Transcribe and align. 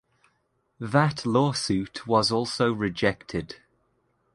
That 0.79 1.27
lawsuit 1.27 2.07
was 2.07 2.31
also 2.31 2.73
rejected. 2.73 3.57